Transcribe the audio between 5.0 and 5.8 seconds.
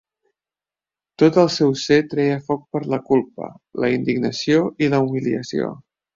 humiliació.